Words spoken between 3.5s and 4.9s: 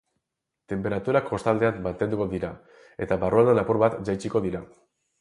apur bat jaitsiko dira.